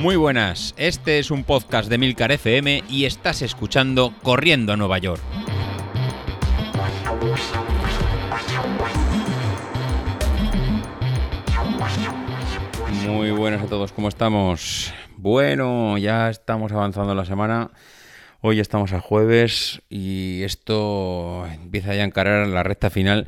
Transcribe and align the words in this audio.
Muy 0.00 0.16
buenas, 0.16 0.72
este 0.78 1.18
es 1.18 1.30
un 1.30 1.44
podcast 1.44 1.90
de 1.90 1.98
Milcar 1.98 2.32
FM 2.32 2.84
y 2.88 3.04
estás 3.04 3.42
escuchando 3.42 4.14
Corriendo 4.22 4.72
a 4.72 4.76
Nueva 4.78 4.96
York. 4.96 5.20
Muy 13.06 13.30
buenas 13.32 13.62
a 13.62 13.66
todos, 13.66 13.92
¿cómo 13.92 14.08
estamos? 14.08 14.90
Bueno, 15.18 15.98
ya 15.98 16.30
estamos 16.30 16.72
avanzando 16.72 17.14
la 17.14 17.26
semana. 17.26 17.70
Hoy 18.42 18.58
estamos 18.58 18.94
a 18.94 19.00
jueves 19.00 19.82
y 19.90 20.44
esto 20.44 21.46
empieza 21.46 21.94
ya 21.94 22.00
a 22.00 22.06
encarar 22.06 22.48
la 22.48 22.62
recta 22.62 22.88
final, 22.88 23.26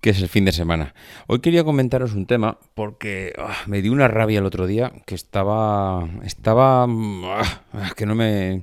que 0.00 0.10
es 0.10 0.22
el 0.22 0.28
fin 0.28 0.44
de 0.44 0.52
semana. 0.52 0.94
Hoy 1.26 1.40
quería 1.40 1.64
comentaros 1.64 2.12
un 2.12 2.26
tema 2.26 2.58
porque 2.74 3.32
ah, 3.38 3.56
me 3.66 3.82
dio 3.82 3.90
una 3.90 4.06
rabia 4.06 4.38
el 4.38 4.46
otro 4.46 4.68
día 4.68 4.92
que 5.04 5.16
estaba, 5.16 6.08
estaba, 6.24 6.84
ah, 6.84 7.90
que 7.96 8.06
no 8.06 8.14
me, 8.14 8.62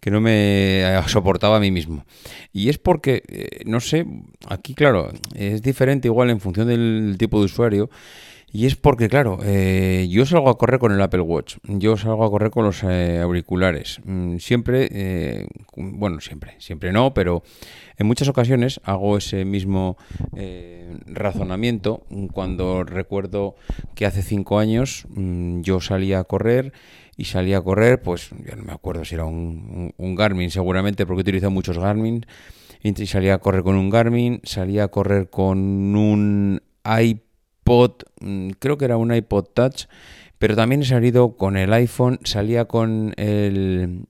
que 0.00 0.10
no 0.10 0.20
me 0.20 1.00
soportaba 1.06 1.56
a 1.56 1.60
mí 1.60 1.70
mismo. 1.70 2.04
Y 2.52 2.68
es 2.68 2.76
porque, 2.76 3.22
eh, 3.26 3.62
no 3.64 3.80
sé, 3.80 4.04
aquí 4.50 4.74
claro, 4.74 5.12
es 5.34 5.62
diferente 5.62 6.08
igual 6.08 6.28
en 6.28 6.40
función 6.40 6.68
del 6.68 7.16
tipo 7.18 7.38
de 7.38 7.46
usuario. 7.46 7.88
Y 8.54 8.66
es 8.66 8.76
porque, 8.76 9.08
claro, 9.08 9.38
eh, 9.42 10.06
yo 10.10 10.26
salgo 10.26 10.50
a 10.50 10.58
correr 10.58 10.78
con 10.78 10.92
el 10.92 11.00
Apple 11.00 11.22
Watch, 11.22 11.56
yo 11.64 11.96
salgo 11.96 12.22
a 12.22 12.30
correr 12.30 12.50
con 12.50 12.66
los 12.66 12.82
eh, 12.84 13.18
auriculares. 13.18 14.00
Mm, 14.04 14.36
siempre, 14.36 14.88
eh, 14.92 15.46
bueno, 15.74 16.20
siempre, 16.20 16.56
siempre 16.58 16.92
no, 16.92 17.14
pero 17.14 17.42
en 17.96 18.06
muchas 18.06 18.28
ocasiones 18.28 18.78
hago 18.84 19.16
ese 19.16 19.46
mismo 19.46 19.96
razonamiento 21.06 22.04
cuando 22.32 22.84
recuerdo 22.84 23.54
que 23.94 24.04
hace 24.04 24.22
cinco 24.22 24.58
años 24.58 25.06
mm, 25.08 25.62
yo 25.62 25.80
salía 25.80 26.18
a 26.18 26.24
correr 26.24 26.74
y 27.16 27.24
salía 27.24 27.58
a 27.58 27.62
correr, 27.62 28.02
pues 28.02 28.30
ya 28.46 28.54
no 28.56 28.64
me 28.64 28.72
acuerdo 28.72 29.06
si 29.06 29.14
era 29.14 29.24
un, 29.24 29.94
Garmin 29.98 30.50
seguramente, 30.50 31.06
porque 31.06 31.22
utilizo 31.22 31.50
muchos 31.50 31.78
Garmin, 31.78 32.26
y 32.82 33.06
salía 33.06 33.34
a 33.34 33.38
correr 33.38 33.62
con 33.62 33.76
un 33.76 33.88
Garmin, 33.88 34.40
salía 34.44 34.84
a 34.84 34.88
correr 34.88 35.30
con 35.30 35.58
un 35.96 36.60
iPad 36.84 37.31
Mm, 38.20 38.50
creo 38.58 38.76
que 38.76 38.84
era 38.84 38.96
un 38.96 39.14
iPod 39.14 39.46
Touch, 39.54 39.86
pero 40.38 40.56
también 40.56 40.82
he 40.82 40.84
salido 40.84 41.36
con 41.36 41.56
el 41.56 41.72
iPhone, 41.72 42.18
salía 42.24 42.64
con 42.64 43.14
el, 43.16 44.06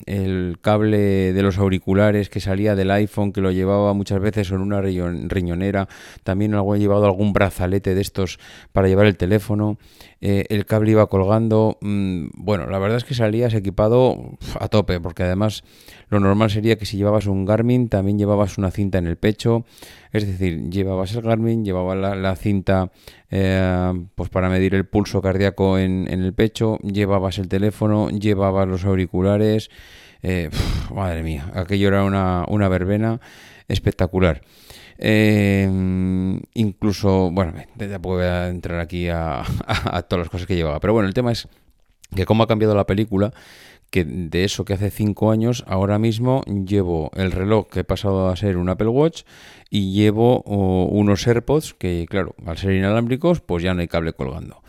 cable 0.62 1.32
de 1.32 1.42
los 1.42 1.58
auriculares 1.58 2.30
que 2.30 2.40
salía 2.40 2.74
del 2.74 2.90
iPhone, 2.90 3.32
que 3.32 3.42
lo 3.42 3.50
llevaba 3.50 3.92
muchas 3.92 4.20
veces 4.20 4.50
en 4.50 4.60
una 4.60 4.80
riñonera, 4.80 5.88
también 6.24 6.54
he 6.54 6.78
llevado 6.78 7.04
algún 7.04 7.34
brazalete 7.34 7.94
de 7.94 8.00
estos 8.00 8.38
para 8.72 8.88
llevar 8.88 9.06
el 9.06 9.18
teléfono, 9.18 9.76
eh, 10.24 10.46
el 10.50 10.66
cable 10.66 10.92
iba 10.92 11.08
colgando, 11.08 11.78
mm, 11.80 12.28
bueno, 12.36 12.66
la 12.68 12.78
verdad 12.78 12.96
es 12.96 13.04
que 13.04 13.12
salías 13.12 13.54
equipado 13.54 14.38
a 14.60 14.68
tope, 14.68 15.00
porque 15.00 15.24
además 15.24 15.64
lo 16.10 16.20
normal 16.20 16.48
sería 16.48 16.78
que 16.78 16.86
si 16.86 16.96
llevabas 16.96 17.26
un 17.26 17.44
Garmin 17.44 17.88
también 17.88 18.20
llevabas 18.20 18.56
una 18.56 18.70
cinta 18.70 18.98
en 18.98 19.08
el 19.08 19.16
pecho, 19.16 19.64
es 20.12 20.24
decir, 20.24 20.70
llevabas 20.70 21.12
el 21.16 21.22
Garmin, 21.22 21.64
llevabas 21.64 22.16
la, 22.16 22.36
cinta 22.36 22.92
eh, 23.32 23.92
pues 24.14 24.30
para 24.30 24.48
medir 24.48 24.76
el 24.76 24.86
pulso 24.86 25.20
cardíaco 25.20 25.76
en, 25.76 26.06
el 26.06 26.32
pecho, 26.32 26.78
llevabas 26.78 27.38
el 27.38 27.48
teléfono, 27.48 28.08
llevabas 28.08 28.68
los 28.68 28.84
auriculares. 28.84 29.70
Eh, 30.22 30.50
madre 30.94 31.24
mía, 31.24 31.50
aquello 31.52 31.88
era 31.88 32.04
una, 32.04 32.44
una 32.46 32.68
verbena 32.68 33.20
espectacular. 33.66 34.42
Eh, 35.04 35.68
incluso, 36.54 37.32
bueno, 37.32 37.54
tampoco 37.76 38.14
voy 38.16 38.24
a 38.24 38.48
entrar 38.48 38.78
aquí 38.78 39.08
a, 39.08 39.42
todas 40.08 40.26
las 40.26 40.28
cosas 40.28 40.46
que 40.46 40.54
llevaba. 40.54 40.78
Pero 40.78 40.92
bueno, 40.92 41.08
el 41.08 41.14
tema 41.14 41.32
es 41.32 41.48
que 42.14 42.24
cómo 42.24 42.44
ha 42.44 42.46
cambiado 42.46 42.76
la 42.76 42.86
película 42.86 43.32
que 43.90 44.04
de 44.04 44.44
eso 44.44 44.64
que 44.64 44.74
hace 44.74 44.90
cinco 44.90 45.32
años, 45.32 45.64
ahora 45.66 45.98
mismo 45.98 46.42
llevo 46.44 47.10
el 47.14 47.32
reloj 47.32 47.68
que 47.68 47.80
he 47.80 47.84
pasado 47.84 48.28
a 48.28 48.36
ser 48.36 48.56
un 48.56 48.68
Apple 48.70 48.88
Watch 48.88 49.24
y 49.70 49.92
llevo 49.92 50.40
unos 50.42 51.26
AirPods 51.26 51.74
que, 51.74 52.06
claro, 52.08 52.34
al 52.46 52.56
ser 52.56 52.72
inalámbricos, 52.72 53.40
pues 53.40 53.62
ya 53.62 53.74
no 53.74 53.80
hay 53.80 53.88
cable 53.88 54.12
colgando. 54.14 54.62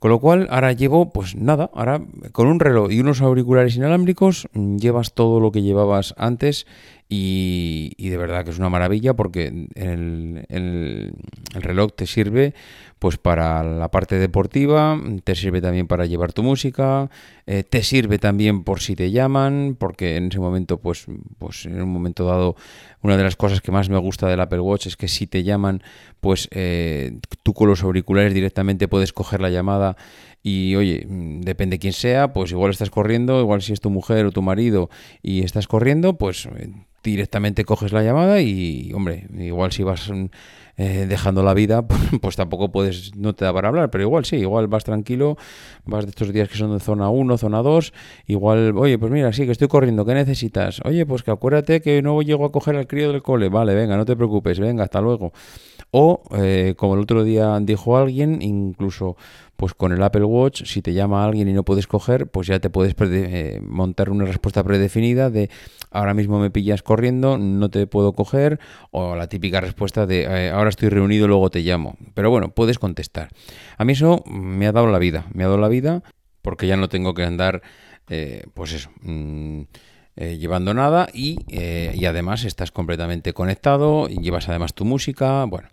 Con 0.00 0.10
lo 0.10 0.20
cual, 0.20 0.48
ahora 0.50 0.72
llevo, 0.72 1.12
pues 1.12 1.34
nada, 1.34 1.70
ahora 1.72 2.02
con 2.32 2.46
un 2.46 2.60
reloj 2.60 2.92
y 2.92 3.00
unos 3.00 3.20
auriculares 3.20 3.76
inalámbricos, 3.76 4.48
llevas 4.52 5.14
todo 5.14 5.40
lo 5.40 5.50
que 5.50 5.62
llevabas 5.62 6.14
antes 6.18 6.66
y, 7.10 8.10
de 8.10 8.16
verdad 8.18 8.44
que 8.44 8.50
es 8.50 8.58
una 8.58 8.68
maravilla 8.68 9.14
porque 9.14 9.46
el, 9.74 10.44
el, 10.48 11.12
reloj 11.54 11.92
te 11.94 12.06
sirve 12.06 12.54
pues 12.98 13.16
para 13.16 13.62
la 13.62 13.90
parte 13.90 14.18
deportiva, 14.18 15.00
te 15.24 15.34
sirve 15.34 15.60
también 15.60 15.86
para 15.86 16.04
llevar 16.04 16.32
tu 16.32 16.42
música, 16.42 17.08
eh, 17.46 17.62
te 17.62 17.82
sirve 17.82 18.18
también 18.18 18.64
por 18.64 18.80
si 18.80 18.96
te 18.96 19.10
llaman, 19.10 19.76
porque 19.78 20.16
en 20.16 20.26
ese 20.26 20.40
momento, 20.40 20.78
pues, 20.78 21.06
pues 21.38 21.64
en 21.64 21.80
un 21.80 21.90
momento 21.90 22.26
dado, 22.26 22.56
una 23.00 23.16
de 23.16 23.22
las 23.22 23.36
cosas 23.36 23.60
que 23.60 23.70
más 23.70 23.88
me 23.88 23.98
gusta 23.98 24.26
del 24.26 24.40
Apple 24.40 24.60
Watch 24.60 24.88
es 24.88 24.96
que 24.96 25.06
si 25.06 25.28
te 25.28 25.44
llaman, 25.44 25.82
pues 26.20 26.48
eh, 26.50 27.20
tú 27.44 27.54
con 27.54 27.68
los 27.68 27.84
auriculares 27.84 28.34
directamente 28.34 28.88
puedes 28.88 29.12
coger 29.12 29.40
la 29.40 29.50
llamada 29.50 29.96
y 30.42 30.74
oye, 30.74 31.06
depende 31.08 31.78
quién 31.78 31.92
sea, 31.92 32.32
pues 32.32 32.50
igual 32.50 32.72
estás 32.72 32.90
corriendo, 32.90 33.40
igual 33.40 33.62
si 33.62 33.72
es 33.72 33.80
tu 33.80 33.90
mujer 33.90 34.26
o 34.26 34.32
tu 34.32 34.42
marido 34.42 34.90
y 35.22 35.44
estás 35.44 35.68
corriendo, 35.68 36.18
pues 36.18 36.46
eh, 36.46 36.72
directamente 37.02 37.64
coges 37.64 37.92
la 37.92 38.02
llamada 38.02 38.40
y, 38.40 38.92
hombre, 38.92 39.26
igual 39.38 39.72
si 39.72 39.82
vas 39.82 40.10
mm, 40.10 40.26
eh, 40.76 41.06
dejando 41.08 41.42
la 41.42 41.54
vida, 41.54 41.86
pues 42.20 42.36
tampoco 42.36 42.70
puedes, 42.70 43.16
no 43.16 43.34
te 43.34 43.44
da 43.44 43.52
para 43.52 43.68
hablar, 43.68 43.90
pero 43.90 44.04
igual 44.04 44.24
sí, 44.24 44.36
igual 44.36 44.68
vas 44.68 44.84
tranquilo, 44.84 45.36
vas 45.84 46.04
de 46.04 46.10
estos 46.10 46.32
días 46.32 46.48
que 46.48 46.56
son 46.56 46.72
de 46.72 46.80
zona 46.80 47.10
1, 47.10 47.38
zona 47.38 47.62
2, 47.62 47.92
igual, 48.26 48.76
oye, 48.76 48.98
pues 48.98 49.10
mira, 49.10 49.32
sí, 49.32 49.44
que 49.44 49.52
estoy 49.52 49.68
corriendo, 49.68 50.04
¿qué 50.04 50.14
necesitas? 50.14 50.80
Oye, 50.84 51.04
pues 51.06 51.22
que 51.22 51.30
acuérdate 51.30 51.80
que 51.80 52.00
no 52.02 52.22
llego 52.22 52.44
a 52.44 52.52
coger 52.52 52.76
al 52.76 52.86
crío 52.86 53.10
del 53.10 53.22
cole, 53.22 53.48
vale, 53.48 53.74
venga, 53.74 53.96
no 53.96 54.04
te 54.04 54.14
preocupes, 54.14 54.60
venga, 54.60 54.84
hasta 54.84 55.00
luego. 55.00 55.32
O, 55.90 56.22
eh, 56.36 56.74
como 56.76 56.94
el 56.94 57.00
otro 57.00 57.24
día 57.24 57.58
dijo 57.60 57.96
alguien, 57.96 58.42
incluso 58.42 59.16
pues 59.56 59.74
con 59.74 59.90
el 59.90 60.00
Apple 60.04 60.24
Watch, 60.24 60.62
si 60.66 60.82
te 60.82 60.92
llama 60.92 61.24
alguien 61.24 61.48
y 61.48 61.52
no 61.52 61.64
puedes 61.64 61.88
coger, 61.88 62.28
pues 62.28 62.46
ya 62.46 62.60
te 62.60 62.70
puedes 62.70 62.94
eh, 63.00 63.60
montar 63.60 64.10
una 64.10 64.24
respuesta 64.24 64.62
predefinida 64.62 65.30
de 65.30 65.50
ahora 65.90 66.14
mismo 66.14 66.38
me 66.38 66.50
pillas 66.50 66.84
corriendo, 66.88 67.36
no 67.36 67.68
te 67.68 67.86
puedo 67.86 68.14
coger, 68.14 68.58
o 68.90 69.14
la 69.14 69.28
típica 69.28 69.60
respuesta 69.60 70.06
de 70.06 70.22
eh, 70.22 70.50
ahora 70.50 70.70
estoy 70.70 70.88
reunido, 70.88 71.28
luego 71.28 71.50
te 71.50 71.60
llamo. 71.60 71.98
Pero 72.14 72.30
bueno, 72.30 72.48
puedes 72.48 72.78
contestar. 72.78 73.28
A 73.76 73.84
mí 73.84 73.92
eso 73.92 74.24
me 74.26 74.66
ha 74.66 74.72
dado 74.72 74.86
la 74.86 74.98
vida, 74.98 75.26
me 75.34 75.44
ha 75.44 75.46
dado 75.48 75.58
la 75.58 75.68
vida 75.68 76.02
porque 76.40 76.66
ya 76.66 76.78
no 76.78 76.88
tengo 76.88 77.12
que 77.12 77.24
andar, 77.24 77.60
eh, 78.08 78.44
pues 78.54 78.72
eso. 78.72 78.90
Mm, 79.02 79.64
llevando 80.16 80.74
nada 80.74 81.06
y, 81.12 81.38
y 81.46 82.04
además 82.06 82.44
estás 82.44 82.72
completamente 82.72 83.32
conectado, 83.34 84.08
y 84.08 84.20
llevas 84.20 84.48
además 84.48 84.74
tu 84.74 84.84
música, 84.84 85.44
bueno, 85.44 85.68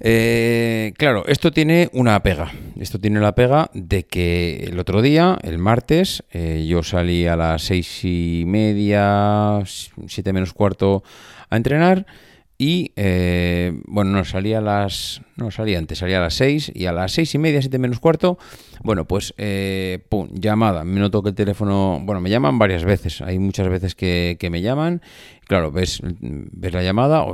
eh, 0.00 0.92
claro, 0.96 1.24
esto 1.26 1.50
tiene 1.50 1.88
una 1.92 2.22
pega. 2.22 2.52
Esto 2.78 2.98
tiene 2.98 3.20
la 3.20 3.34
pega 3.34 3.70
de 3.72 4.04
que 4.04 4.64
el 4.64 4.78
otro 4.78 5.02
día, 5.02 5.38
el 5.42 5.58
martes, 5.58 6.24
eh, 6.32 6.66
yo 6.68 6.82
salí 6.82 7.26
a 7.26 7.36
las 7.36 7.62
seis 7.62 8.04
y 8.04 8.44
media, 8.46 9.62
siete 10.06 10.32
menos 10.32 10.52
cuarto 10.52 11.02
a 11.50 11.56
entrenar 11.56 12.06
y 12.56 12.92
eh, 12.94 13.80
bueno, 13.86 14.12
no 14.12 14.24
salía 14.24 14.58
a 14.58 14.60
las. 14.60 15.22
No 15.36 15.50
salía 15.50 15.78
antes, 15.78 15.98
salía 15.98 16.18
a 16.18 16.20
las 16.20 16.34
6 16.34 16.72
y 16.74 16.86
a 16.86 16.92
las 16.92 17.12
seis 17.12 17.34
y 17.34 17.38
media, 17.38 17.60
7 17.60 17.78
menos 17.78 17.98
cuarto. 17.98 18.38
Bueno, 18.82 19.06
pues 19.06 19.34
eh, 19.38 20.04
pum, 20.08 20.28
llamada. 20.32 20.84
Me 20.84 21.00
noto 21.00 21.22
que 21.22 21.30
el 21.30 21.34
teléfono. 21.34 22.00
Bueno, 22.02 22.20
me 22.20 22.30
llaman 22.30 22.58
varias 22.58 22.84
veces. 22.84 23.20
Hay 23.22 23.40
muchas 23.40 23.68
veces 23.68 23.96
que, 23.96 24.38
me 24.50 24.62
llaman. 24.62 25.02
Claro, 25.46 25.72
ves, 25.72 26.00
ves 26.02 26.72
la 26.72 26.82
llamada, 26.82 27.26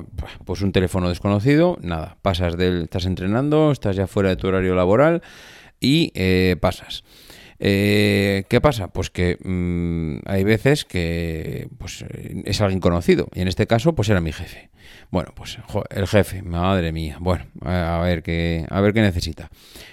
pues 0.47 0.63
un 0.63 0.73
teléfono 0.73 1.11
desconocido. 1.11 1.77
Nada, 1.83 2.17
pasas 2.23 2.57
del. 2.57 2.85
Estás 2.85 3.05
entrenando, 3.05 3.73
estás 3.73 3.97
ya 3.97 4.07
fuera 4.07 4.31
de 4.31 4.37
tu 4.37 4.49
horario 4.49 4.75
laboral 4.75 5.23
y 5.81 6.13
eh, 6.15 6.57
pasas. 6.61 7.05
Eh, 7.63 8.45
¿Qué 8.49 8.63
pasa? 8.63 8.89
Pues 8.89 9.11
que 9.11 9.37
mm, 9.45 10.21
hay 10.25 10.45
veces 10.45 10.87
que 10.87 11.69
pues, 11.77 12.05
es 12.45 12.61
alguien 12.63 12.81
conocido 12.81 13.29
y 13.35 13.43
en 13.43 13.49
este 13.49 13.67
caso 13.67 13.95
pues 13.95 14.09
era 14.09 14.23
mi 14.23 14.33
jefe. 14.33 14.71
Bueno, 15.11 15.33
pues 15.35 15.59
el 15.91 16.07
jefe, 16.07 16.43
madre 16.43 16.93
mía. 16.93 17.17
Bueno, 17.21 17.47
a, 17.63 18.01
ver 18.03 18.23
qué 18.23 18.67
a 18.69 18.81
ver 18.81 18.93
qué 18.93 19.03
necesita. 19.03 19.51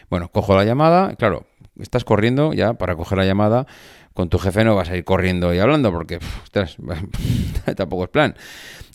Bueno, 0.09 0.29
cojo 0.29 0.55
la 0.55 0.63
llamada, 0.63 1.15
claro, 1.15 1.47
estás 1.79 2.03
corriendo 2.03 2.53
ya 2.53 2.73
para 2.73 2.95
coger 2.95 3.17
la 3.17 3.25
llamada. 3.25 3.65
Con 4.13 4.29
tu 4.29 4.39
jefe 4.39 4.63
no 4.63 4.75
vas 4.75 4.89
a 4.89 4.97
ir 4.97 5.03
corriendo 5.03 5.53
y 5.53 5.59
hablando 5.59 5.91
porque, 5.91 6.19
tampoco 7.75 8.05
es 8.05 8.09
plan. 8.09 8.35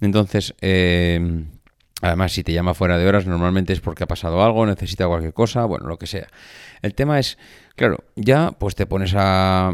Entonces, 0.01 0.53
eh, 0.61 1.45
Además, 2.03 2.33
si 2.33 2.43
te 2.43 2.53
llama 2.53 2.75
fuera 2.75 2.99
de 2.99 3.07
horas, 3.07 3.27
normalmente 3.27 3.73
es 3.73 3.81
porque 3.81 4.03
ha 4.03 4.09
pasado 4.09 4.43
algo, 4.43 4.67
necesita 4.67 5.07
cualquier 5.07 5.33
cosa, 5.33 5.65
bueno, 5.67 5.87
lo 5.87 5.99
que 5.99 6.09
sea. 6.09 6.27
El 6.83 6.95
tema 6.95 7.21
es, 7.21 7.39
claro, 7.77 8.05
ya 8.17 8.53
pues 8.59 8.75
te 8.75 8.87
pones 8.87 9.15
a... 9.17 9.73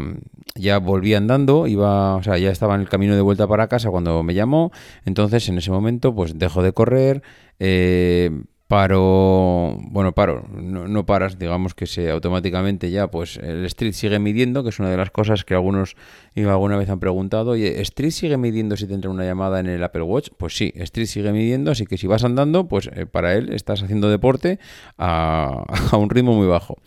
Ya 0.55 0.79
volví 0.79 1.13
andando, 1.13 1.67
iba, 1.67 2.15
o 2.15 2.23
sea, 2.23 2.37
ya 2.37 2.49
estaba 2.49 2.75
en 2.75 2.81
el 2.81 2.89
camino 2.89 3.15
de 3.15 3.21
vuelta 3.21 3.47
para 3.47 3.67
casa 3.67 3.89
cuando 3.91 4.23
me 4.23 4.33
llamó, 4.33 4.71
entonces 5.05 5.47
en 5.47 5.57
ese 5.57 5.71
momento 5.71 6.13
pues 6.13 6.37
dejo 6.37 6.63
de 6.63 6.73
correr, 6.73 7.21
eh, 7.59 8.31
paro, 8.69 9.77
bueno, 9.81 10.13
paro, 10.13 10.47
no, 10.51 11.03
paras, 11.03 11.39
digamos 11.39 11.73
que 11.73 11.87
se 11.87 12.11
automáticamente 12.11 12.91
ya, 12.91 13.09
pues 13.09 13.37
el 13.37 13.65
Street 13.65 13.93
sigue 13.93 14.19
midiendo, 14.19 14.61
que 14.61 14.69
es 14.69 14.77
una 14.77 14.91
de 14.91 14.97
las 14.97 15.09
cosas 15.09 15.43
que 15.43 15.55
algunos 15.55 15.95
alguna 16.35 16.77
vez 16.77 16.87
han 16.91 16.99
preguntado, 16.99 17.49
oye, 17.51 17.81
¿Street 17.81 18.11
sigue 18.11 18.37
midiendo 18.37 18.77
si 18.77 18.85
te 18.85 18.93
entra 18.93 19.09
una 19.09 19.25
llamada 19.25 19.59
en 19.59 19.65
el 19.65 19.83
Apple 19.83 20.03
Watch? 20.03 20.29
Pues 20.37 20.55
sí, 20.55 20.71
Street 20.75 21.07
sigue 21.07 21.31
midiendo, 21.31 21.71
así 21.71 21.87
que 21.87 21.97
si 21.97 22.05
vas 22.05 22.23
andando, 22.23 22.67
pues 22.67 22.91
eh, 22.93 23.07
para 23.07 23.33
él 23.33 23.51
estás 23.53 23.81
haciendo 23.81 24.07
deporte 24.07 24.59
a, 24.99 25.63
a 25.91 25.97
un 25.97 26.11
ritmo 26.11 26.35
muy 26.35 26.45
bajo. 26.45 26.77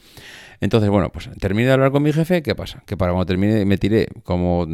Entonces, 0.62 0.91
bueno, 0.91 1.11
pues 1.11 1.29
terminé 1.41 1.67
de 1.67 1.73
hablar 1.73 1.91
con 1.91 2.05
mi 2.05 2.12
jefe, 2.12 2.41
¿qué 2.41 2.55
pasa? 2.55 2.85
Que 2.87 2.97
para 2.97 3.11
cuando 3.11 3.26
termine 3.26 3.64
me 3.64 3.79
tiré 3.79 4.06
como 4.23 4.64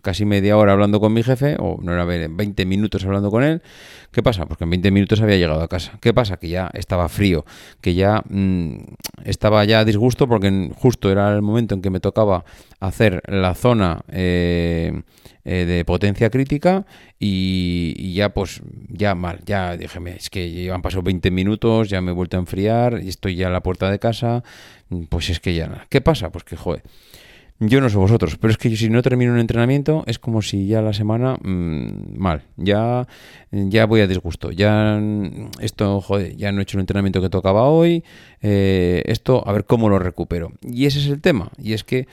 casi 0.00 0.24
media 0.24 0.56
hora 0.56 0.72
hablando 0.72 1.00
con 1.00 1.12
mi 1.12 1.22
jefe, 1.22 1.54
o 1.58 1.78
no 1.82 1.92
era 1.92 2.06
20 2.06 2.64
minutos 2.64 3.04
hablando 3.04 3.30
con 3.30 3.42
él. 3.42 3.60
¿Qué 4.10 4.22
pasa? 4.22 4.46
Pues 4.46 4.56
que 4.56 4.64
en 4.64 4.70
20 4.70 4.90
minutos 4.90 5.20
había 5.20 5.36
llegado 5.36 5.60
a 5.60 5.68
casa. 5.68 5.98
¿Qué 6.00 6.14
pasa? 6.14 6.38
Que 6.38 6.48
ya 6.48 6.70
estaba 6.72 7.10
frío, 7.10 7.44
que 7.82 7.92
ya 7.92 8.22
mm, 8.26 8.78
estaba 9.26 9.62
ya 9.66 9.80
a 9.80 9.84
disgusto 9.84 10.26
porque 10.26 10.70
justo 10.74 11.12
era 11.12 11.30
el 11.36 11.42
momento 11.42 11.74
en 11.74 11.82
que 11.82 11.90
me 11.90 12.00
tocaba 12.00 12.46
hacer 12.80 13.20
la 13.26 13.54
zona... 13.54 14.00
Eh, 14.08 15.02
eh, 15.50 15.64
de 15.64 15.82
potencia 15.86 16.28
crítica 16.28 16.84
y, 17.18 18.12
ya 18.12 18.34
pues 18.34 18.60
ya 18.90 19.14
mal, 19.14 19.40
ya 19.46 19.78
dije, 19.78 19.98
es 20.14 20.28
que 20.28 20.52
ya 20.52 20.74
han 20.74 20.82
pasado 20.82 21.02
20 21.02 21.30
minutos, 21.30 21.88
ya 21.88 22.02
me 22.02 22.10
he 22.10 22.14
vuelto 22.14 22.36
a 22.36 22.40
enfriar 22.40 23.00
y 23.02 23.08
estoy 23.08 23.34
ya 23.34 23.46
a 23.46 23.50
la 23.50 23.62
puerta 23.62 23.90
de 23.90 23.98
casa, 23.98 24.44
pues 25.08 25.30
es 25.30 25.40
que 25.40 25.54
ya 25.54 25.86
¿Qué 25.88 26.02
pasa? 26.02 26.30
Pues 26.30 26.44
que 26.44 26.54
joder. 26.54 26.82
Yo 27.60 27.80
no 27.80 27.88
sé 27.88 27.96
vosotros, 27.96 28.36
pero 28.38 28.50
es 28.50 28.58
que 28.58 28.76
si 28.76 28.90
no 28.90 29.00
termino 29.00 29.32
un 29.32 29.38
entrenamiento 29.38 30.04
es 30.06 30.18
como 30.18 30.42
si 30.42 30.66
ya 30.66 30.82
la 30.82 30.92
semana 30.92 31.38
mm, 31.42 32.18
mal, 32.18 32.42
ya, 32.58 33.08
ya 33.50 33.86
voy 33.86 34.02
a 34.02 34.06
disgusto, 34.06 34.50
ya 34.52 35.00
esto, 35.60 36.02
joder, 36.02 36.36
ya 36.36 36.52
no 36.52 36.60
he 36.60 36.64
hecho 36.64 36.76
el 36.76 36.82
entrenamiento 36.82 37.22
que 37.22 37.30
tocaba 37.30 37.62
hoy, 37.62 38.04
eh, 38.42 39.02
esto, 39.06 39.42
a 39.48 39.52
ver 39.52 39.64
cómo 39.64 39.88
lo 39.88 39.98
recupero. 39.98 40.52
Y 40.60 40.84
ese 40.84 40.98
es 40.98 41.06
el 41.06 41.22
tema, 41.22 41.50
y 41.56 41.72
es 41.72 41.84
que 41.84 42.06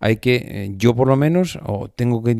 hay 0.00 0.16
que, 0.16 0.36
eh, 0.36 0.72
yo 0.76 0.96
por 0.96 1.06
lo 1.06 1.16
menos, 1.16 1.58
o 1.62 1.88
tengo 1.88 2.22
que, 2.22 2.36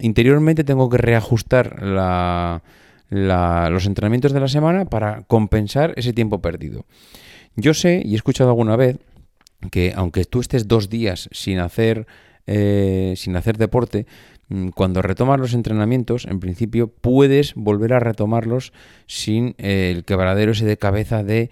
interiormente 0.00 0.64
tengo 0.64 0.90
que 0.90 0.98
reajustar 0.98 1.82
la, 1.82 2.62
los 3.08 3.86
entrenamientos 3.86 4.32
de 4.32 4.40
la 4.40 4.48
semana 4.48 4.84
para 4.84 5.22
compensar 5.22 5.94
ese 5.96 6.12
tiempo 6.12 6.42
perdido. 6.42 6.84
Yo 7.54 7.74
sé, 7.74 8.02
y 8.04 8.12
he 8.12 8.16
escuchado 8.16 8.50
alguna 8.50 8.76
vez, 8.76 8.98
que 9.70 9.92
aunque 9.94 10.24
tú 10.24 10.40
estés 10.40 10.66
dos 10.66 10.90
días 10.90 11.28
sin 11.32 11.60
hacer, 11.60 12.06
eh, 12.46 13.14
sin 13.16 13.36
hacer 13.36 13.56
deporte, 13.56 14.06
mm, 14.48 14.70
cuando 14.70 15.00
retomas 15.00 15.38
los 15.38 15.54
entrenamientos, 15.54 16.24
en 16.24 16.40
principio 16.40 16.88
puedes 16.88 17.54
volver 17.54 17.92
a 17.92 18.00
retomarlos 18.00 18.72
sin 19.06 19.54
el 19.58 20.04
quebradero 20.04 20.52
ese 20.52 20.64
de 20.64 20.76
cabeza 20.76 21.22
de 21.22 21.50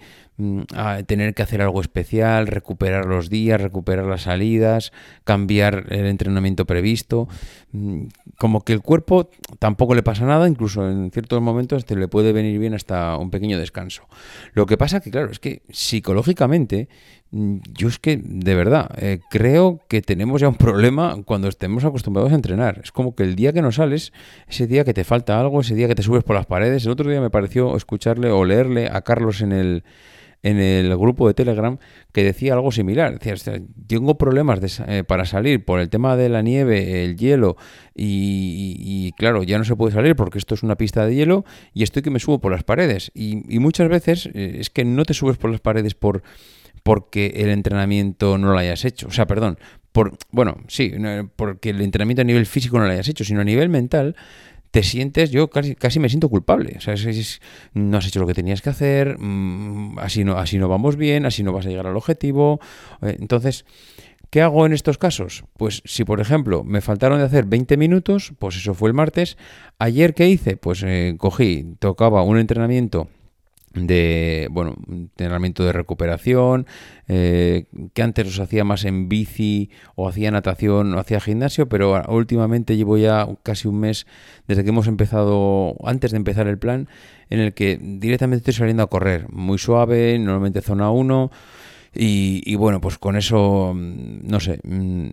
a 0.73 1.03
tener 1.03 1.33
que 1.33 1.43
hacer 1.43 1.61
algo 1.61 1.81
especial, 1.81 2.47
recuperar 2.47 3.05
los 3.05 3.29
días, 3.29 3.59
recuperar 3.59 4.05
las 4.05 4.23
salidas, 4.23 4.93
cambiar 5.23 5.87
el 5.89 6.05
entrenamiento 6.05 6.65
previsto. 6.65 7.27
Mm, 7.71 8.05
como 8.37 8.61
que 8.61 8.73
el 8.73 8.81
cuerpo 8.81 9.29
tampoco 9.59 9.95
le 9.95 10.03
pasa 10.03 10.25
nada, 10.25 10.47
incluso 10.47 10.89
en 10.89 11.11
ciertos 11.11 11.41
momentos 11.41 11.85
te 11.85 11.95
le 11.95 12.07
puede 12.07 12.31
venir 12.31 12.57
bien 12.57 12.73
hasta 12.73 13.17
un 13.17 13.29
pequeño 13.29 13.59
descanso. 13.59 14.07
Lo 14.53 14.65
que 14.65 14.77
pasa 14.77 15.01
que, 15.01 15.11
claro, 15.11 15.29
es 15.29 15.39
que 15.39 15.61
psicológicamente, 15.69 16.87
mm, 17.31 17.57
yo 17.73 17.89
es 17.89 17.99
que 17.99 18.21
de 18.23 18.55
verdad 18.55 18.89
eh, 18.97 19.19
creo 19.29 19.81
que 19.89 20.01
tenemos 20.01 20.41
ya 20.41 20.47
un 20.47 20.55
problema 20.55 21.21
cuando 21.25 21.49
estemos 21.49 21.83
acostumbrados 21.83 22.31
a 22.31 22.35
entrenar. 22.35 22.79
Es 22.83 22.91
como 22.91 23.13
que 23.13 23.23
el 23.23 23.35
día 23.35 23.51
que 23.51 23.61
no 23.61 23.71
sales, 23.73 24.13
ese 24.47 24.67
día 24.67 24.85
que 24.85 24.93
te 24.93 25.03
falta 25.03 25.39
algo, 25.39 25.59
ese 25.59 25.75
día 25.75 25.87
que 25.89 25.95
te 25.95 26.03
subes 26.03 26.23
por 26.23 26.35
las 26.37 26.45
paredes, 26.45 26.85
el 26.85 26.91
otro 26.91 27.09
día 27.09 27.19
me 27.19 27.29
pareció 27.29 27.75
escucharle 27.75 28.31
o 28.31 28.45
leerle 28.45 28.87
a 28.87 29.01
Carlos 29.01 29.41
en 29.41 29.51
el 29.51 29.83
en 30.41 30.57
el 30.57 30.95
grupo 30.97 31.27
de 31.27 31.33
Telegram 31.33 31.77
que 32.11 32.23
decía 32.23 32.53
algo 32.53 32.71
similar. 32.71 33.19
Decía, 33.19 33.61
tengo 33.87 34.17
problemas 34.17 34.81
eh, 34.87 35.03
para 35.05 35.25
salir 35.25 35.63
por 35.65 35.79
el 35.79 35.89
tema 35.89 36.15
de 36.15 36.29
la 36.29 36.41
nieve, 36.41 37.03
el 37.03 37.17
hielo 37.17 37.57
y, 37.95 39.11
claro, 39.17 39.43
ya 39.43 39.57
no 39.57 39.65
se 39.65 39.75
puede 39.75 39.93
salir 39.93 40.15
porque 40.15 40.37
esto 40.37 40.55
es 40.55 40.63
una 40.63 40.75
pista 40.75 41.05
de 41.05 41.15
hielo 41.15 41.45
y 41.73 41.83
estoy 41.83 42.01
que 42.01 42.09
me 42.09 42.19
subo 42.19 42.39
por 42.39 42.51
las 42.51 42.63
paredes. 42.63 43.11
Y, 43.13 43.59
muchas 43.59 43.89
veces 43.89 44.29
eh, 44.33 44.57
es 44.59 44.69
que 44.69 44.85
no 44.85 45.03
te 45.03 45.13
subes 45.13 45.37
por 45.37 45.51
las 45.51 45.59
paredes 45.59 45.93
por 45.95 46.23
porque 46.81 47.33
el 47.35 47.49
entrenamiento 47.49 48.37
no 48.37 48.53
lo 48.53 48.57
hayas 48.57 48.85
hecho. 48.85 49.07
O 49.07 49.11
sea, 49.11 49.27
perdón, 49.27 49.59
por, 49.91 50.17
bueno, 50.31 50.57
sí, 50.67 50.93
porque 51.35 51.71
el 51.71 51.81
entrenamiento 51.81 52.21
a 52.21 52.25
nivel 52.25 52.45
físico 52.45 52.79
no 52.79 52.85
lo 52.85 52.91
hayas 52.91 53.09
hecho, 53.09 53.25
sino 53.25 53.41
a 53.41 53.43
nivel 53.43 53.67
mental 53.67 54.15
te 54.71 54.83
sientes, 54.83 55.31
yo 55.31 55.49
casi, 55.49 55.75
casi 55.75 55.99
me 55.99 56.09
siento 56.09 56.29
culpable. 56.29 56.75
O 56.77 56.81
sea, 56.81 56.95
no 57.73 57.97
has 57.97 58.07
hecho 58.07 58.19
lo 58.19 58.27
que 58.27 58.33
tenías 58.33 58.61
que 58.61 58.69
hacer, 58.69 59.17
mm, 59.19 59.99
así, 59.99 60.23
no, 60.23 60.37
así 60.37 60.57
no 60.57 60.67
vamos 60.67 60.95
bien, 60.95 61.25
así 61.25 61.43
no 61.43 61.53
vas 61.53 61.65
a 61.65 61.69
llegar 61.69 61.87
al 61.87 61.97
objetivo. 61.97 62.59
Eh, 63.01 63.17
entonces, 63.19 63.65
¿qué 64.29 64.41
hago 64.41 64.65
en 64.65 64.73
estos 64.73 64.97
casos? 64.97 65.43
Pues 65.57 65.81
si, 65.85 66.03
por 66.03 66.21
ejemplo, 66.21 66.63
me 66.63 66.81
faltaron 66.81 67.19
de 67.19 67.25
hacer 67.25 67.45
20 67.45 67.77
minutos, 67.77 68.33
pues 68.37 68.57
eso 68.57 68.73
fue 68.73 68.89
el 68.89 68.93
martes. 68.93 69.37
Ayer, 69.79 70.13
¿qué 70.13 70.29
hice? 70.29 70.57
Pues 70.57 70.83
eh, 70.85 71.15
cogí, 71.17 71.75
tocaba 71.79 72.21
un 72.23 72.37
entrenamiento 72.37 73.07
de 73.73 74.47
bueno 74.51 74.75
entrenamiento 74.87 75.63
de 75.63 75.71
recuperación 75.71 76.65
eh, 77.07 77.65
que 77.93 78.01
antes 78.01 78.25
los 78.25 78.39
hacía 78.39 78.63
más 78.63 78.83
en 78.83 79.09
bici 79.09 79.69
o 79.95 80.07
hacía 80.07 80.31
natación 80.31 80.93
o 80.93 80.99
hacía 80.99 81.19
gimnasio 81.19 81.69
pero 81.69 82.01
últimamente 82.09 82.77
llevo 82.77 82.97
ya 82.97 83.27
casi 83.43 83.67
un 83.67 83.79
mes 83.79 84.07
desde 84.47 84.63
que 84.63 84.69
hemos 84.69 84.87
empezado 84.87 85.75
antes 85.83 86.11
de 86.11 86.17
empezar 86.17 86.47
el 86.47 86.57
plan 86.57 86.87
en 87.29 87.39
el 87.39 87.53
que 87.53 87.79
directamente 87.81 88.41
estoy 88.41 88.53
saliendo 88.53 88.83
a 88.83 88.89
correr. 88.89 89.29
Muy 89.29 89.57
suave 89.57 90.17
normalmente 90.19 90.61
zona 90.61 90.89
1 90.91 91.31
y, 92.01 92.55
bueno, 92.55 92.79
pues 92.79 92.97
con 92.97 93.17
eso, 93.17 93.73
mm, 93.75 94.19
no 94.23 94.39
sé, 94.39 94.59
mm, 94.63 95.09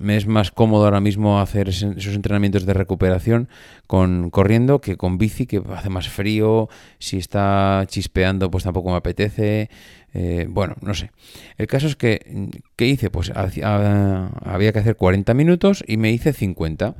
me 0.00 0.16
es 0.16 0.26
más 0.26 0.50
cómodo 0.50 0.84
ahora 0.84 1.00
mismo 1.00 1.40
hacer 1.40 1.68
esos 1.68 2.14
entrenamientos 2.14 2.66
de 2.66 2.74
recuperación 2.74 3.48
con 3.86 4.30
corriendo 4.30 4.80
que 4.80 4.96
con 4.96 5.16
bici, 5.16 5.46
que 5.46 5.62
hace 5.72 5.90
más 5.90 6.08
frío, 6.08 6.68
si 6.98 7.18
está 7.18 7.84
chispeando 7.86 8.50
pues 8.50 8.64
tampoco 8.64 8.90
me 8.90 8.96
apetece. 8.96 9.70
Eh, 10.14 10.46
bueno, 10.48 10.74
no 10.80 10.94
sé. 10.94 11.10
El 11.58 11.66
caso 11.66 11.86
es 11.86 11.94
que, 11.94 12.50
¿qué 12.76 12.86
hice? 12.86 13.10
Pues 13.10 13.30
había 13.34 14.72
que 14.72 14.78
hacer 14.78 14.96
40 14.96 15.34
minutos 15.34 15.84
y 15.86 15.98
me 15.98 16.10
hice 16.10 16.32
50. 16.32 16.96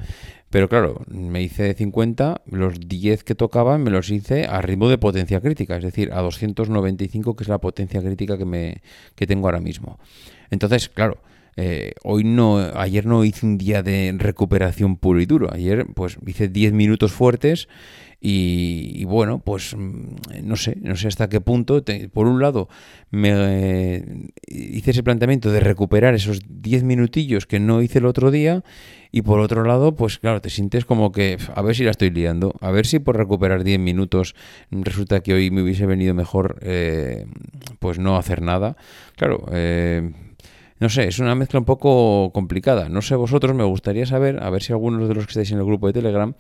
Pero 0.51 0.69
claro, 0.69 1.03
me 1.09 1.43
hice 1.43 1.75
50, 1.75 2.43
los 2.47 2.81
10 2.81 3.23
que 3.25 3.35
tocaban 3.35 3.83
me 3.83 3.91
los 3.91 4.11
hice 4.11 4.47
a 4.47 4.63
ritmo 4.63 4.89
de 4.89 4.97
potencia 4.97 5.41
crítica, 5.41 5.77
es 5.77 5.85
decir, 5.85 6.11
a 6.13 6.21
295, 6.21 7.37
que 7.37 7.45
es 7.45 7.49
la 7.49 7.59
potencia 7.59 8.01
crítica 8.01 8.39
que, 8.39 8.47
me, 8.47 8.81
que 9.15 9.27
tengo 9.27 9.47
ahora 9.47 9.61
mismo. 9.61 9.99
Entonces, 10.51 10.89
claro, 10.89 11.19
eh, 11.57 11.93
hoy 12.03 12.25
no, 12.25 12.59
ayer 12.59 13.05
no 13.05 13.25
hice 13.25 13.45
un 13.45 13.59
día 13.59 13.83
de 13.83 14.15
recuperación 14.17 14.97
puro 14.97 15.21
y 15.21 15.27
duro. 15.27 15.53
Ayer, 15.53 15.87
pues, 15.95 16.17
hice 16.25 16.49
10 16.49 16.73
minutos 16.73 17.13
fuertes 17.13 17.69
y, 18.21 19.05
bueno, 19.05 19.39
pues 19.39 19.77
mm, 19.77 20.17
no 20.43 20.57
sé, 20.57 20.77
no 20.83 20.97
sé 20.97 21.07
hasta 21.09 21.29
qué 21.29 21.41
punto. 21.41 21.85
por 22.13 22.27
un 22.27 22.41
lado, 22.41 22.69
me 23.11 23.31
eh, 23.33 24.31
hice 24.49 24.91
ese 24.91 25.03
planteamiento 25.05 25.53
de 25.53 25.61
recuperar 25.61 26.15
esos 26.15 26.41
10 26.49 26.83
minutillos 26.83 27.47
que 27.47 27.61
no 27.61 27.81
hice 27.81 27.99
el 27.99 28.07
otro 28.07 28.31
día. 28.31 28.65
Y 29.11 29.23
por 29.23 29.41
otro 29.41 29.65
lado, 29.65 29.95
pues 29.95 30.19
claro, 30.19 30.43
te 30.43 30.51
sientes 30.51 30.85
como 30.85 31.13
que 31.13 31.39
a 31.55 31.63
ver 31.63 31.75
si 31.75 31.85
la 31.85 31.93
estoy 31.93 32.11
liando, 32.11 32.55
a 32.61 32.71
ver 32.71 32.87
si 32.87 32.99
por 32.99 33.17
recuperar 33.17 33.65
10 33.65 33.79
minutos 33.79 34.35
resulta 34.71 35.21
que 35.21 35.33
hoy 35.33 35.51
me 35.51 35.63
hubiese 35.63 35.87
venido 35.87 36.13
mejor, 36.13 36.59
eh, 36.61 37.25
pues 37.79 37.99
no 37.99 38.19
hacer 38.19 38.43
nada. 38.43 38.77
Claro, 39.17 39.47
eh, 39.51 40.13
no 40.81 40.89
sé, 40.89 41.09
es 41.09 41.19
una 41.19 41.35
mezcla 41.35 41.59
un 41.59 41.65
poco 41.65 42.31
complicada. 42.33 42.89
No 42.89 43.03
sé 43.03 43.17
vosotros, 43.17 43.55
me 43.55 43.65
gustaría 43.65 44.07
saber, 44.07 44.43
a 44.43 44.51
ver 44.51 44.63
si 44.63 44.73
algunos 44.73 45.09
de 45.09 45.15
los 45.15 45.27
que 45.27 45.31
estáis 45.31 45.51
en 45.51 45.59
el 45.59 45.65
grupo 45.65 45.89
de 45.89 45.93
Telegram, 45.93 46.35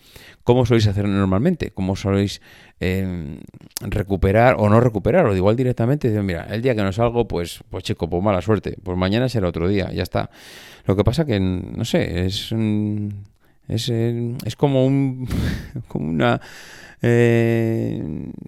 cómo 0.45 0.65
soléis 0.65 0.87
hacer 0.87 1.09
normalmente, 1.09 1.71
cómo 1.71 1.97
soléis 1.97 2.41
eh, 2.81 3.41
recuperar 3.81 4.57
o 4.59 4.69
no 4.69 4.81
recuperar, 4.81 5.27
o 5.27 5.35
igual 5.35 5.57
directamente, 5.57 6.11
mira, 6.23 6.47
el 6.51 6.63
día 6.63 6.75
que 6.75 6.83
no 6.83 6.93
salgo, 6.93 7.27
pues, 7.27 7.65
pues 7.69 7.85
chico, 7.85 8.09
pues 8.09 8.23
mala 8.23 8.41
suerte, 8.41 8.77
pues 8.83 8.97
mañana 8.97 9.29
será 9.29 9.49
otro 9.49 9.69
día, 9.69 9.91
ya 9.93 10.03
está. 10.03 10.31
Lo 10.87 10.95
que 10.95 11.05
pasa 11.05 11.25
que, 11.25 11.41
no 11.41 11.85
sé, 11.85 12.27
es, 12.27 12.53
es, 13.69 13.89
es 13.89 14.57
como, 14.57 14.87
un, 14.87 15.29
como 15.89 16.09
una 16.09 16.41
eh, 17.01 18.03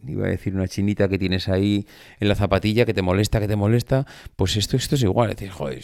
iba 0.09 0.27
a 0.27 0.31
decir 0.31 0.55
una 0.55 0.67
chinita 0.67 1.09
que 1.09 1.19
tienes 1.19 1.49
ahí 1.49 1.87
en 2.19 2.29
la 2.29 2.35
zapatilla 2.35 2.85
que 2.85 2.95
te 2.95 3.03
molesta, 3.03 3.39
que 3.41 3.47
te 3.47 3.57
molesta, 3.57 4.07
pues 4.37 4.57
esto, 4.57 4.77
esto 4.77 4.97
es 4.97 5.03
igual, 5.03 5.35
es 5.39 5.53
joder, 5.53 5.83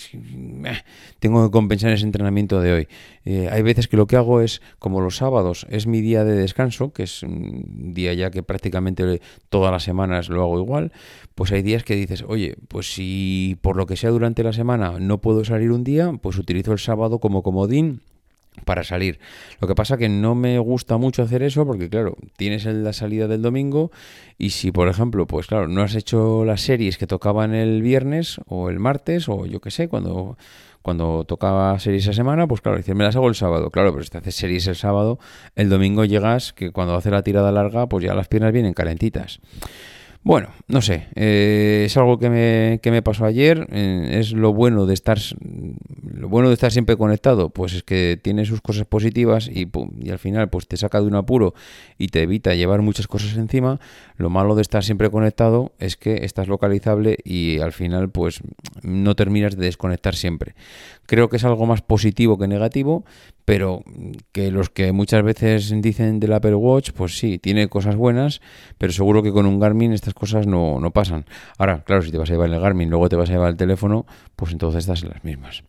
tengo 1.20 1.44
que 1.44 1.52
compensar 1.52 1.92
ese 1.92 2.04
entrenamiento 2.04 2.60
de 2.60 2.72
hoy. 2.72 2.88
Eh, 3.24 3.48
hay 3.50 3.62
veces 3.62 3.88
que 3.88 3.96
lo 3.96 4.06
que 4.06 4.16
hago 4.16 4.40
es, 4.40 4.62
como 4.78 5.00
los 5.00 5.16
sábados 5.16 5.66
es 5.70 5.86
mi 5.86 6.00
día 6.00 6.24
de 6.24 6.34
descanso, 6.34 6.92
que 6.92 7.04
es 7.04 7.22
un 7.22 7.94
día 7.94 8.12
ya 8.14 8.30
que 8.30 8.42
prácticamente 8.42 9.20
todas 9.48 9.70
las 9.70 9.84
semanas 9.84 10.28
lo 10.28 10.42
hago 10.42 10.58
igual, 10.58 10.92
pues 11.34 11.52
hay 11.52 11.62
días 11.62 11.84
que 11.84 11.94
dices, 11.94 12.24
oye, 12.26 12.56
pues 12.68 12.92
si 12.92 13.58
por 13.60 13.76
lo 13.76 13.86
que 13.86 13.96
sea 13.96 14.10
durante 14.10 14.42
la 14.42 14.52
semana 14.52 14.98
no 14.98 15.20
puedo 15.20 15.44
salir 15.44 15.70
un 15.70 15.84
día, 15.84 16.12
pues 16.20 16.38
utilizo 16.38 16.72
el 16.72 16.78
sábado 16.78 17.20
como 17.20 17.42
comodín 17.42 18.00
para 18.64 18.84
salir. 18.84 19.18
Lo 19.60 19.68
que 19.68 19.74
pasa 19.74 19.96
que 19.96 20.08
no 20.08 20.34
me 20.34 20.58
gusta 20.58 20.96
mucho 20.96 21.22
hacer 21.22 21.42
eso 21.42 21.66
porque 21.66 21.88
claro, 21.88 22.16
tienes 22.36 22.64
la 22.64 22.92
salida 22.92 23.28
del 23.28 23.42
domingo 23.42 23.90
y 24.38 24.50
si 24.50 24.72
por 24.72 24.88
ejemplo, 24.88 25.26
pues 25.26 25.46
claro, 25.46 25.68
no 25.68 25.82
has 25.82 25.94
hecho 25.94 26.44
las 26.44 26.62
series 26.62 26.98
que 26.98 27.06
tocaban 27.06 27.54
el 27.54 27.82
viernes 27.82 28.40
o 28.46 28.70
el 28.70 28.78
martes 28.78 29.28
o 29.28 29.46
yo 29.46 29.60
qué 29.60 29.70
sé, 29.70 29.88
cuando 29.88 30.36
cuando 30.86 31.24
tocaba 31.24 31.76
series 31.80 32.04
esa 32.04 32.12
semana, 32.12 32.46
pues 32.46 32.60
claro, 32.60 32.78
dices, 32.78 32.94
me 32.94 33.02
las 33.02 33.16
hago 33.16 33.26
el 33.26 33.34
sábado. 33.34 33.72
Claro, 33.72 33.90
pero 33.90 34.04
si 34.04 34.10
te 34.10 34.18
haces 34.18 34.36
series 34.36 34.68
el 34.68 34.76
sábado, 34.76 35.18
el 35.56 35.68
domingo 35.68 36.04
llegas 36.04 36.52
que 36.52 36.70
cuando 36.70 36.94
hace 36.94 37.10
la 37.10 37.24
tirada 37.24 37.50
larga, 37.50 37.88
pues 37.88 38.04
ya 38.04 38.14
las 38.14 38.28
piernas 38.28 38.52
vienen 38.52 38.72
calentitas. 38.72 39.40
Bueno, 40.26 40.48
no 40.66 40.82
sé, 40.82 41.06
eh, 41.14 41.84
es 41.86 41.96
algo 41.96 42.18
que 42.18 42.28
me, 42.28 42.80
que 42.82 42.90
me 42.90 43.00
pasó 43.00 43.26
ayer, 43.26 43.68
eh, 43.70 44.18
es 44.18 44.32
lo 44.32 44.52
bueno 44.52 44.84
de 44.84 44.92
estar 44.92 45.20
lo 46.02 46.28
bueno 46.28 46.48
de 46.48 46.54
estar 46.54 46.72
siempre 46.72 46.96
conectado, 46.96 47.50
pues 47.50 47.74
es 47.74 47.84
que 47.84 48.18
tiene 48.20 48.44
sus 48.44 48.60
cosas 48.60 48.86
positivas 48.86 49.46
y, 49.46 49.68
y, 50.00 50.10
al 50.10 50.18
final 50.18 50.48
pues 50.48 50.66
te 50.66 50.76
saca 50.76 51.00
de 51.00 51.06
un 51.06 51.14
apuro 51.14 51.54
y 51.96 52.08
te 52.08 52.22
evita 52.22 52.56
llevar 52.56 52.82
muchas 52.82 53.06
cosas 53.06 53.36
encima. 53.36 53.78
Lo 54.16 54.28
malo 54.28 54.56
de 54.56 54.62
estar 54.62 54.82
siempre 54.82 55.10
conectado 55.10 55.72
es 55.78 55.96
que 55.96 56.24
estás 56.24 56.48
localizable 56.48 57.18
y 57.22 57.60
al 57.60 57.72
final 57.72 58.10
pues 58.10 58.40
no 58.82 59.14
terminas 59.14 59.56
de 59.56 59.66
desconectar 59.66 60.16
siempre. 60.16 60.56
Creo 61.06 61.28
que 61.28 61.36
es 61.36 61.44
algo 61.44 61.66
más 61.66 61.82
positivo 61.82 62.36
que 62.36 62.48
negativo, 62.48 63.04
pero 63.44 63.84
que 64.32 64.50
los 64.50 64.70
que 64.70 64.90
muchas 64.90 65.22
veces 65.22 65.72
dicen 65.80 66.18
del 66.18 66.32
Apple 66.32 66.56
Watch, 66.56 66.90
pues 66.90 67.16
sí, 67.16 67.38
tiene 67.38 67.68
cosas 67.68 67.94
buenas, 67.94 68.40
pero 68.76 68.92
seguro 68.92 69.22
que 69.22 69.30
con 69.30 69.46
un 69.46 69.60
Garmin 69.60 69.92
estas 69.92 70.14
cosas 70.16 70.46
no, 70.46 70.80
no 70.80 70.90
pasan. 70.90 71.26
Ahora, 71.58 71.84
claro, 71.84 72.02
si 72.02 72.10
te 72.10 72.18
vas 72.18 72.28
a 72.30 72.32
llevar 72.32 72.50
el 72.50 72.58
Garmin, 72.58 72.90
luego 72.90 73.08
te 73.08 73.16
vas 73.16 73.28
a 73.30 73.32
llevar 73.32 73.50
el 73.50 73.56
teléfono, 73.56 74.06
pues 74.34 74.52
entonces 74.52 74.80
estás 74.80 75.02
en 75.02 75.10
las 75.10 75.22
mismas. 75.24 75.62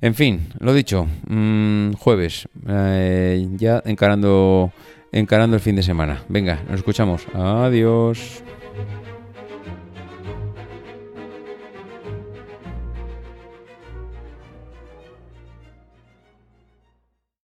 En 0.00 0.14
fin, 0.14 0.48
lo 0.58 0.74
dicho, 0.74 1.06
mmm, 1.28 1.92
jueves, 1.92 2.48
eh, 2.68 3.46
ya 3.56 3.82
encarando, 3.84 4.72
encarando 5.12 5.56
el 5.56 5.62
fin 5.62 5.76
de 5.76 5.82
semana. 5.82 6.22
Venga, 6.28 6.60
nos 6.68 6.80
escuchamos. 6.80 7.26
Adiós. 7.34 8.42